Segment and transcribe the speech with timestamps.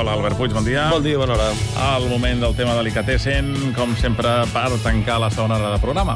[0.00, 0.86] Hola, Albert Puig, bon dia.
[0.88, 1.50] Bon dia, bona hora.
[1.98, 6.14] El moment del tema delicatessen, com sempre, per tancar la segona hora de programa.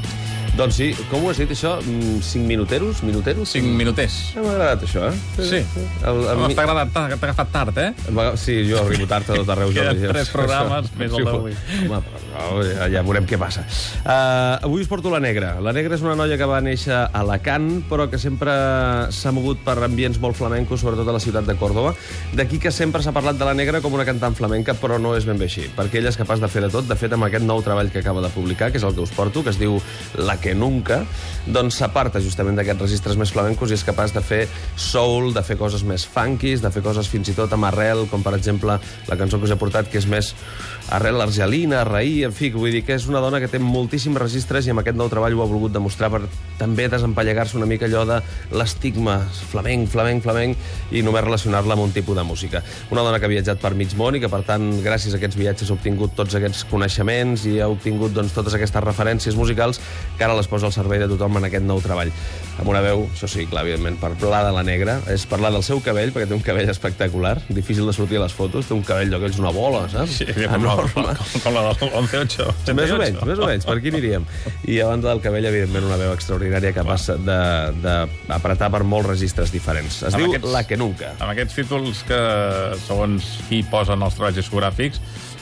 [0.54, 1.81] Doncs sí, com ho has dit, això?
[1.83, 3.00] Mm, Cinc minuteros?
[3.02, 3.50] Minuteros?
[3.50, 4.15] Cinc minuters.
[4.36, 5.17] Eh, M'ha agradat, això, eh?
[5.42, 5.58] Sí.
[6.07, 7.88] El, el, Home, mi- T'ha agradat, t'ha t'ha agafat tard, eh?
[8.14, 9.72] Va- Sí, jo arribo tard a tot arreu.
[9.75, 11.56] jo, Queden ja- tres programes més el d'avui.
[11.88, 13.64] Home, però ja, ja veurem què passa.
[14.04, 15.56] Uh, avui us porto la Negra.
[15.61, 18.55] La Negra és una noia que va néixer a Alacant, però que sempre
[19.11, 21.96] s'ha mogut per ambients molt flamencos, sobretot a la ciutat de Còrdoba.
[22.32, 25.27] D'aquí que sempre s'ha parlat de la Negra com una cantant flamenca, però no és
[25.27, 26.86] ben bé així, perquè ella és capaç de fer de tot.
[26.86, 29.10] De fet, amb aquest nou treball que acaba de publicar, que és el que us
[29.10, 29.82] porto, que es diu
[30.14, 31.07] La que nunca,
[31.47, 34.45] doncs s'aparta justament d'aquests registres més flamencos i és capaç de fer
[34.80, 38.25] soul, de fer coses més funkies, de fer coses fins i tot amb arrel, com
[38.25, 40.33] per exemple la cançó que us he portat, que és més
[40.95, 44.67] arrel argelina, raï, en fi, vull dir que és una dona que té moltíssims registres
[44.67, 46.23] i amb aquest nou treball ho ha volgut demostrar per
[46.59, 48.19] també desempallegar-se una mica allò de
[48.55, 49.19] l'estigma
[49.51, 52.62] flamenc, flamenc, flamenc i només relacionar-la amb un tipus de música.
[52.95, 55.41] Una dona que ha viatjat per mig món i que, per tant, gràcies a aquests
[55.41, 59.81] viatges ha obtingut tots aquests coneixements i ha obtingut doncs, totes aquestes referències musicals
[60.19, 62.10] que ara les posa al servei de tothom en aquest nou treball.
[62.54, 65.64] Amb una veu, això sí, clar, evidentment, per parlar de la negra, és parlar del
[65.66, 68.84] seu cabell, perquè té un cabell espectacular, difícil de sortir a les fotos, té un
[68.86, 70.20] cabell d'aquells una bola, saps?
[70.20, 72.46] Sí, com, la, com, com la del 11-8.
[72.78, 74.28] Més o menys, més o menys, per aquí aniríem.
[74.70, 77.08] I a banda del cabell, evidentment, una veu extraordinària capaç
[78.28, 80.02] d'apretar per molts registres diferents.
[80.02, 81.12] Es Amb diu aquests- La que nunca.
[81.18, 82.22] Amb aquests títols que,
[82.86, 85.00] segons qui posen els treballs discogràfics,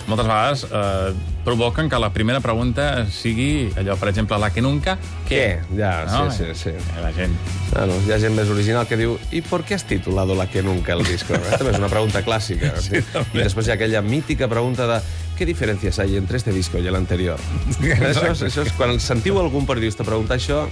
[0.09, 1.13] moltes vegades eh,
[1.45, 4.97] provoquen que la primera pregunta sigui allò, per exemple, la que nunca,
[5.29, 5.61] què?
[5.71, 5.77] Què?
[5.83, 6.31] Ja, No?
[6.31, 6.73] sí, sí, sí.
[7.03, 7.35] La gent...
[7.73, 10.63] Bueno, hi ha gent més original que diu ¿y por qué has titulado La que
[10.63, 11.35] nunca el disco?
[11.35, 12.71] Esta és una pregunta clàssica.
[12.85, 15.01] Sí, I després hi ha aquella mítica pregunta de
[15.39, 17.41] ¿qué diferencias hay entre este disco y el anterior?
[17.81, 20.67] això, és, això és, quan sentiu algun periodista preguntar això,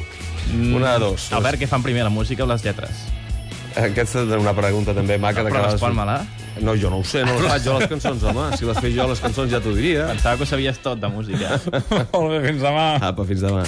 [0.55, 1.31] una de dos.
[1.33, 3.03] Albert, què fan primer, la música o les lletres?
[3.81, 5.43] Aquesta és una pregunta també maca.
[5.47, 6.21] de Però respon-me-la.
[6.61, 8.49] No, jo no ho sé, no les faig jo les cançons, home.
[8.59, 10.09] Si les fes jo les cançons ja t'ho diria.
[10.11, 11.61] Pensava que ho sabies tot de música.
[12.13, 12.89] Molt bé, fins demà.
[13.13, 13.63] Apa, fins demà.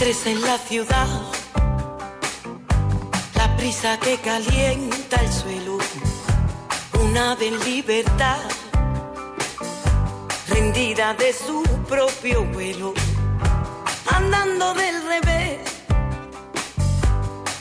[0.00, 1.08] Estrés en la ciudad,
[3.34, 5.76] la prisa que calienta el suelo,
[7.02, 8.40] un ave en libertad,
[10.48, 12.94] rendida de su propio vuelo,
[14.06, 15.58] andando del revés,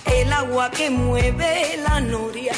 [0.05, 2.53] el agua que mueve la noria,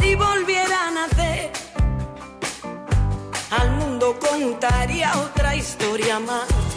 [0.00, 1.52] si volviera a nacer,
[3.50, 6.71] al mundo contaría otra historia más.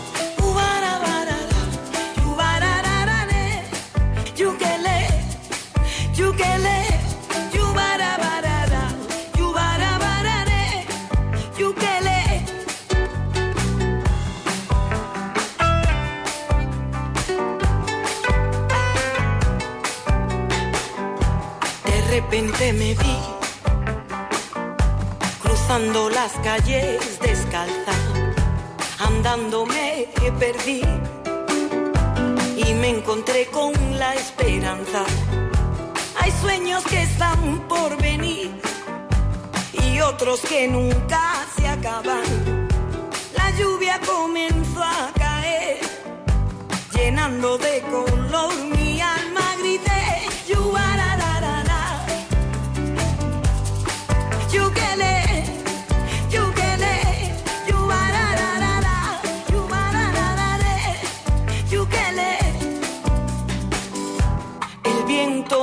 [22.35, 23.17] Repente me vi
[25.41, 27.93] cruzando las calles descalza,
[28.99, 30.07] andando me
[30.39, 30.81] perdí
[32.57, 35.03] y me encontré con la esperanza.
[36.25, 38.49] Hay sueños que están por venir
[39.73, 42.23] y otros que nunca se acaban.
[43.37, 45.77] La lluvia comenzó a caer,
[46.95, 48.14] llenando de color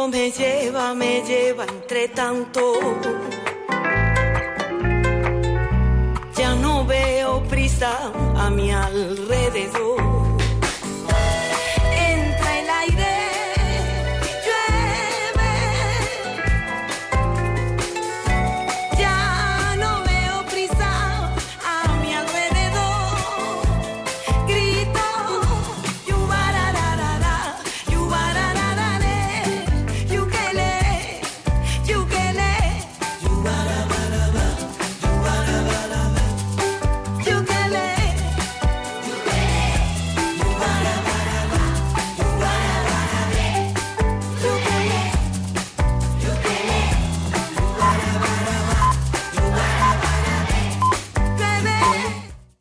[0.08, 2.60] me lleva, me lleva entre tanto.
[6.36, 10.21] Ya no veo prisa a mi alrededor.